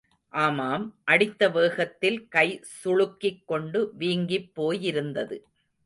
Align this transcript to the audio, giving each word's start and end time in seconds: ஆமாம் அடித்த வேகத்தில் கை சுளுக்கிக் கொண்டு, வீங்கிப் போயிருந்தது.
ஆமாம் 0.33 0.85
அடித்த 1.03 1.49
வேகத்தில் 1.49 2.27
கை 2.27 2.47
சுளுக்கிக் 2.73 3.45
கொண்டு, 3.45 3.93
வீங்கிப் 3.97 4.51
போயிருந்தது. 4.55 5.37